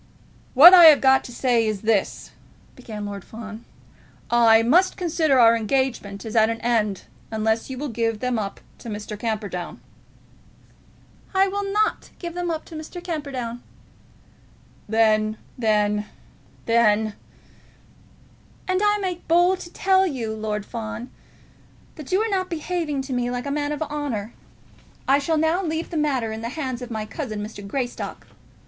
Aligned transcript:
"What 0.55 0.73
I 0.73 0.85
have 0.85 0.99
got 0.99 1.23
to 1.25 1.31
say 1.31 1.67
is 1.67 1.81
this," 1.83 2.31
began 2.75 3.05
Lord 3.05 3.23
Fawn; 3.23 3.65
"I 4.31 4.63
must 4.63 4.97
consider 4.97 5.39
our 5.39 5.55
engagement 5.55 6.25
as 6.25 6.35
at 6.35 6.49
an 6.49 6.59
end 6.61 7.03
unless 7.29 7.69
you 7.69 7.77
will 7.77 7.87
give 7.87 8.19
them 8.19 8.39
up 8.39 8.61
to 8.79 8.89
Mr. 8.89 9.15
Camperdown." 9.15 9.79
"I 11.35 11.47
will 11.47 11.71
not 11.71 12.09
give 12.17 12.33
them 12.33 12.49
up 12.49 12.65
to 12.65 12.75
Mr. 12.75 13.03
Camperdown." 13.03 13.61
"Then, 14.89 15.37
then, 15.55 16.07
then," 16.65 17.13
"And 18.67 18.81
I 18.83 18.97
make 18.97 19.27
bold 19.27 19.59
to 19.59 19.69
tell 19.71 20.07
you, 20.07 20.33
Lord 20.33 20.65
Fawn, 20.65 21.11
that 21.93 22.11
you 22.11 22.19
are 22.23 22.27
not 22.29 22.49
behaving 22.49 23.03
to 23.03 23.13
me 23.13 23.29
like 23.29 23.45
a 23.45 23.51
man 23.51 23.71
of 23.71 23.83
honour. 23.83 24.33
I 25.07 25.19
shall 25.19 25.37
now 25.37 25.61
leave 25.63 25.91
the 25.91 25.95
matter 25.95 26.31
in 26.31 26.41
the 26.41 26.49
hands 26.49 26.81
of 26.81 26.89
my 26.89 27.05
cousin, 27.05 27.45
Mr. 27.45 27.61
Greystock." 27.67 28.25